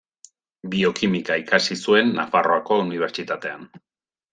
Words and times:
Biokimika 0.75 1.37
ikasi 1.43 1.79
zuen 1.85 2.13
Nafarroako 2.19 2.83
Unibertsitatean. 2.89 3.75